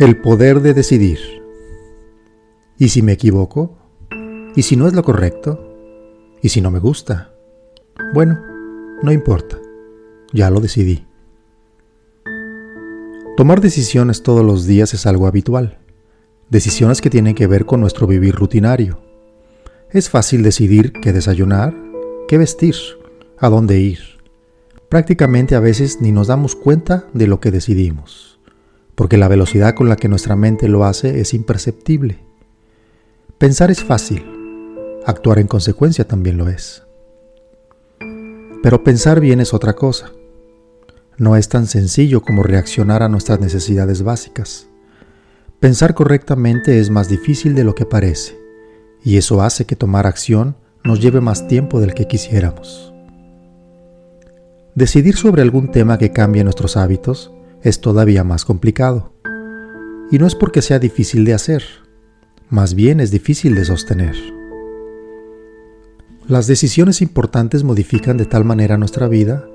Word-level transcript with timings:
El 0.00 0.20
poder 0.20 0.60
de 0.60 0.74
decidir. 0.74 1.20
¿Y 2.78 2.88
si 2.88 3.00
me 3.00 3.12
equivoco? 3.12 3.78
¿Y 4.56 4.62
si 4.62 4.74
no 4.74 4.88
es 4.88 4.92
lo 4.92 5.04
correcto? 5.04 5.72
¿Y 6.42 6.48
si 6.48 6.60
no 6.60 6.72
me 6.72 6.80
gusta? 6.80 7.32
Bueno, 8.12 8.40
no 9.04 9.12
importa. 9.12 9.56
Ya 10.32 10.50
lo 10.50 10.58
decidí. 10.58 11.06
Tomar 13.36 13.60
decisiones 13.60 14.24
todos 14.24 14.44
los 14.44 14.66
días 14.66 14.92
es 14.94 15.06
algo 15.06 15.28
habitual. 15.28 15.78
Decisiones 16.50 17.00
que 17.00 17.10
tienen 17.10 17.36
que 17.36 17.46
ver 17.46 17.64
con 17.64 17.80
nuestro 17.80 18.08
vivir 18.08 18.34
rutinario. 18.34 18.98
Es 19.90 20.10
fácil 20.10 20.42
decidir 20.42 20.92
qué 20.92 21.12
desayunar, 21.12 21.72
qué 22.26 22.36
vestir, 22.36 22.74
a 23.38 23.48
dónde 23.48 23.78
ir. 23.78 24.00
Prácticamente 24.88 25.54
a 25.54 25.60
veces 25.60 26.00
ni 26.00 26.10
nos 26.10 26.26
damos 26.26 26.56
cuenta 26.56 27.06
de 27.12 27.28
lo 27.28 27.38
que 27.38 27.52
decidimos 27.52 28.33
porque 28.94 29.16
la 29.16 29.28
velocidad 29.28 29.74
con 29.74 29.88
la 29.88 29.96
que 29.96 30.08
nuestra 30.08 30.36
mente 30.36 30.68
lo 30.68 30.84
hace 30.84 31.20
es 31.20 31.34
imperceptible. 31.34 32.18
Pensar 33.38 33.70
es 33.70 33.82
fácil, 33.82 34.24
actuar 35.06 35.38
en 35.38 35.46
consecuencia 35.46 36.06
también 36.06 36.38
lo 36.38 36.48
es. 36.48 36.82
Pero 38.62 38.82
pensar 38.84 39.20
bien 39.20 39.40
es 39.40 39.52
otra 39.52 39.74
cosa. 39.74 40.12
No 41.18 41.36
es 41.36 41.48
tan 41.48 41.66
sencillo 41.66 42.22
como 42.22 42.42
reaccionar 42.42 43.02
a 43.02 43.08
nuestras 43.08 43.40
necesidades 43.40 44.02
básicas. 44.02 44.68
Pensar 45.60 45.94
correctamente 45.94 46.80
es 46.80 46.90
más 46.90 47.08
difícil 47.08 47.54
de 47.54 47.64
lo 47.64 47.74
que 47.74 47.86
parece, 47.86 48.36
y 49.02 49.16
eso 49.16 49.42
hace 49.42 49.64
que 49.64 49.76
tomar 49.76 50.06
acción 50.06 50.56
nos 50.82 51.00
lleve 51.00 51.20
más 51.20 51.46
tiempo 51.46 51.80
del 51.80 51.94
que 51.94 52.06
quisiéramos. 52.06 52.92
Decidir 54.74 55.16
sobre 55.16 55.42
algún 55.42 55.70
tema 55.70 55.98
que 55.98 56.12
cambie 56.12 56.42
nuestros 56.42 56.76
hábitos 56.76 57.32
es 57.64 57.80
todavía 57.80 58.22
más 58.22 58.44
complicado. 58.44 59.12
Y 60.10 60.18
no 60.18 60.26
es 60.26 60.34
porque 60.34 60.62
sea 60.62 60.78
difícil 60.78 61.24
de 61.24 61.34
hacer, 61.34 61.64
más 62.50 62.74
bien 62.74 63.00
es 63.00 63.10
difícil 63.10 63.54
de 63.54 63.64
sostener. 63.64 64.14
Las 66.28 66.46
decisiones 66.46 67.02
importantes 67.02 67.64
modifican 67.64 68.16
de 68.16 68.26
tal 68.26 68.44
manera 68.44 68.76
nuestra 68.76 69.08
vida 69.08 69.46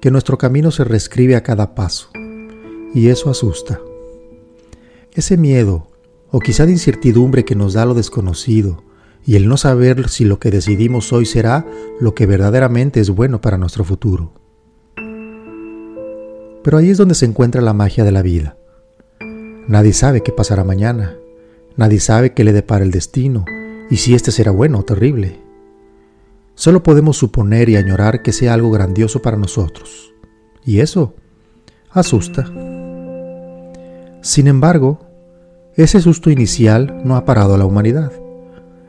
que 0.00 0.10
nuestro 0.10 0.38
camino 0.38 0.70
se 0.70 0.84
reescribe 0.84 1.36
a 1.36 1.42
cada 1.42 1.74
paso, 1.74 2.10
y 2.94 3.08
eso 3.08 3.28
asusta. 3.28 3.80
Ese 5.12 5.36
miedo, 5.36 5.88
o 6.30 6.38
quizá 6.38 6.64
de 6.64 6.72
incertidumbre 6.72 7.44
que 7.44 7.56
nos 7.56 7.74
da 7.74 7.84
lo 7.84 7.94
desconocido, 7.94 8.84
y 9.26 9.36
el 9.36 9.48
no 9.48 9.56
saber 9.56 10.08
si 10.08 10.24
lo 10.24 10.38
que 10.38 10.50
decidimos 10.50 11.12
hoy 11.12 11.26
será 11.26 11.66
lo 12.00 12.14
que 12.14 12.26
verdaderamente 12.26 13.00
es 13.00 13.10
bueno 13.10 13.40
para 13.40 13.58
nuestro 13.58 13.84
futuro. 13.84 14.32
Pero 16.62 16.78
ahí 16.78 16.90
es 16.90 16.98
donde 16.98 17.14
se 17.14 17.26
encuentra 17.26 17.60
la 17.60 17.72
magia 17.72 18.04
de 18.04 18.12
la 18.12 18.22
vida. 18.22 18.56
Nadie 19.68 19.92
sabe 19.92 20.22
qué 20.22 20.32
pasará 20.32 20.64
mañana, 20.64 21.16
nadie 21.76 22.00
sabe 22.00 22.32
qué 22.32 22.44
le 22.44 22.52
depara 22.52 22.84
el 22.84 22.90
destino 22.90 23.44
y 23.90 23.96
si 23.96 24.14
éste 24.14 24.30
será 24.30 24.50
bueno 24.50 24.78
o 24.78 24.84
terrible. 24.84 25.40
Solo 26.54 26.82
podemos 26.82 27.16
suponer 27.16 27.68
y 27.68 27.76
añorar 27.76 28.22
que 28.22 28.32
sea 28.32 28.54
algo 28.54 28.70
grandioso 28.70 29.22
para 29.22 29.36
nosotros. 29.36 30.12
Y 30.64 30.80
eso 30.80 31.14
asusta. 31.90 32.44
Sin 34.22 34.48
embargo, 34.48 34.98
ese 35.76 36.00
susto 36.00 36.30
inicial 36.30 37.00
no 37.04 37.16
ha 37.16 37.24
parado 37.24 37.54
a 37.54 37.58
la 37.58 37.64
humanidad. 37.64 38.12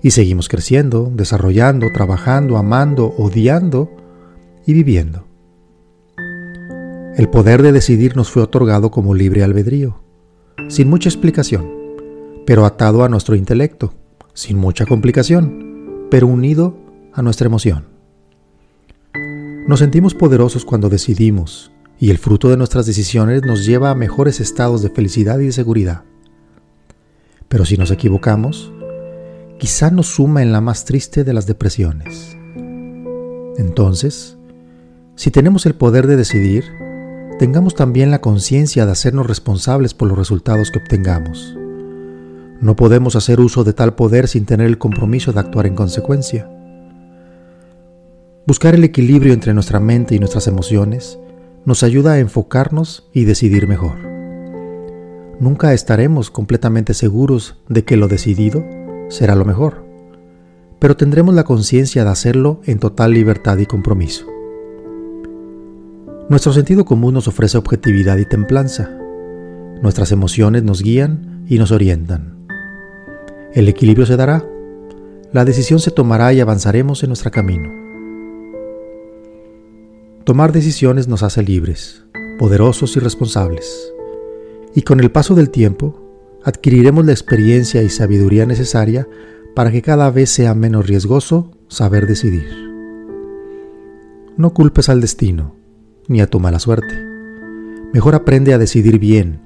Y 0.00 0.12
seguimos 0.12 0.48
creciendo, 0.48 1.10
desarrollando, 1.12 1.90
trabajando, 1.92 2.56
amando, 2.56 3.12
odiando 3.18 3.90
y 4.64 4.72
viviendo. 4.72 5.24
El 7.16 7.30
poder 7.30 7.62
de 7.62 7.72
decidir 7.72 8.14
nos 8.14 8.30
fue 8.30 8.42
otorgado 8.42 8.90
como 8.90 9.14
libre 9.14 9.42
albedrío, 9.42 10.02
sin 10.68 10.90
mucha 10.90 11.08
explicación, 11.08 11.66
pero 12.44 12.66
atado 12.66 13.04
a 13.04 13.08
nuestro 13.08 13.36
intelecto, 13.36 13.94
sin 14.34 14.58
mucha 14.58 14.84
complicación, 14.84 16.08
pero 16.10 16.26
unido 16.26 16.76
a 17.14 17.22
nuestra 17.22 17.46
emoción. 17.46 17.86
Nos 19.66 19.78
sentimos 19.78 20.12
poderosos 20.12 20.66
cuando 20.66 20.90
decidimos, 20.90 21.72
y 21.98 22.10
el 22.10 22.18
fruto 22.18 22.50
de 22.50 22.58
nuestras 22.58 22.84
decisiones 22.84 23.46
nos 23.46 23.64
lleva 23.64 23.90
a 23.90 23.94
mejores 23.94 24.38
estados 24.38 24.82
de 24.82 24.90
felicidad 24.90 25.38
y 25.38 25.46
de 25.46 25.52
seguridad. 25.52 26.04
Pero 27.48 27.64
si 27.64 27.78
nos 27.78 27.90
equivocamos, 27.90 28.70
quizá 29.58 29.90
nos 29.90 30.08
suma 30.08 30.42
en 30.42 30.52
la 30.52 30.60
más 30.60 30.84
triste 30.84 31.24
de 31.24 31.32
las 31.32 31.46
depresiones. 31.46 32.36
Entonces, 33.56 34.36
si 35.14 35.30
tenemos 35.30 35.64
el 35.64 35.74
poder 35.74 36.06
de 36.06 36.16
decidir, 36.16 36.64
tengamos 37.38 37.74
también 37.74 38.10
la 38.10 38.20
conciencia 38.20 38.86
de 38.86 38.92
hacernos 38.92 39.26
responsables 39.26 39.94
por 39.94 40.08
los 40.08 40.16
resultados 40.18 40.70
que 40.70 40.78
obtengamos. 40.78 41.56
No 42.60 42.74
podemos 42.74 43.16
hacer 43.16 43.40
uso 43.40 43.64
de 43.64 43.74
tal 43.74 43.94
poder 43.94 44.28
sin 44.28 44.46
tener 44.46 44.66
el 44.66 44.78
compromiso 44.78 45.32
de 45.32 45.40
actuar 45.40 45.66
en 45.66 45.74
consecuencia. 45.74 46.50
Buscar 48.46 48.74
el 48.74 48.84
equilibrio 48.84 49.34
entre 49.34 49.52
nuestra 49.52 49.80
mente 49.80 50.14
y 50.14 50.18
nuestras 50.18 50.46
emociones 50.46 51.18
nos 51.64 51.82
ayuda 51.82 52.12
a 52.12 52.18
enfocarnos 52.20 53.08
y 53.12 53.24
decidir 53.24 53.66
mejor. 53.66 53.98
Nunca 55.38 55.74
estaremos 55.74 56.30
completamente 56.30 56.94
seguros 56.94 57.56
de 57.68 57.84
que 57.84 57.96
lo 57.96 58.08
decidido 58.08 58.64
será 59.08 59.34
lo 59.34 59.44
mejor, 59.44 59.84
pero 60.78 60.96
tendremos 60.96 61.34
la 61.34 61.44
conciencia 61.44 62.04
de 62.04 62.10
hacerlo 62.10 62.60
en 62.64 62.78
total 62.78 63.12
libertad 63.12 63.58
y 63.58 63.66
compromiso. 63.66 64.35
Nuestro 66.28 66.52
sentido 66.52 66.84
común 66.84 67.14
nos 67.14 67.28
ofrece 67.28 67.56
objetividad 67.56 68.16
y 68.16 68.24
templanza. 68.24 68.90
Nuestras 69.80 70.10
emociones 70.10 70.64
nos 70.64 70.82
guían 70.82 71.44
y 71.48 71.56
nos 71.56 71.70
orientan. 71.70 72.48
El 73.54 73.68
equilibrio 73.68 74.06
se 74.06 74.16
dará. 74.16 74.44
La 75.32 75.44
decisión 75.44 75.78
se 75.78 75.92
tomará 75.92 76.32
y 76.32 76.40
avanzaremos 76.40 77.04
en 77.04 77.10
nuestro 77.10 77.30
camino. 77.30 77.70
Tomar 80.24 80.50
decisiones 80.50 81.06
nos 81.06 81.22
hace 81.22 81.44
libres, 81.44 82.04
poderosos 82.40 82.96
y 82.96 83.00
responsables. 83.00 83.92
Y 84.74 84.82
con 84.82 84.98
el 84.98 85.12
paso 85.12 85.36
del 85.36 85.50
tiempo, 85.50 85.96
adquiriremos 86.42 87.06
la 87.06 87.12
experiencia 87.12 87.84
y 87.84 87.88
sabiduría 87.88 88.46
necesaria 88.46 89.06
para 89.54 89.70
que 89.70 89.80
cada 89.80 90.10
vez 90.10 90.30
sea 90.30 90.56
menos 90.56 90.88
riesgoso 90.88 91.52
saber 91.68 92.08
decidir. 92.08 92.48
No 94.36 94.52
culpes 94.52 94.88
al 94.88 95.00
destino 95.00 95.65
ni 96.08 96.20
a 96.20 96.26
tu 96.26 96.40
mala 96.40 96.58
suerte. 96.58 96.94
Mejor 97.92 98.14
aprende 98.14 98.54
a 98.54 98.58
decidir 98.58 98.98
bien 98.98 99.40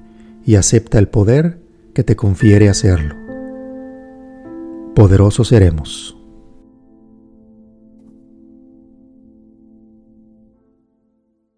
y 0.45 0.57
acepta 0.57 0.99
el 0.99 1.09
poder 1.09 1.59
que 1.95 2.05
te 2.05 2.17
confiere 2.17 2.69
hacerlo. 2.69 3.15
Poderosos 4.95 5.49
seremos. 5.49 6.20